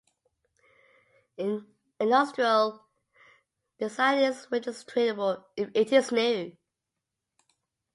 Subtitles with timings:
[1.37, 1.67] An
[1.99, 2.83] industrial
[3.77, 6.57] design is registrable if it is new.